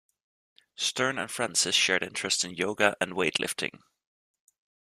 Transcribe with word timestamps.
Stearn 0.75 1.19
and 1.21 1.29
Francis 1.29 1.75
shared 1.75 2.01
interests 2.01 2.43
in 2.43 2.55
yoga 2.55 2.95
and 2.99 3.11
weightlifting. 3.11 3.77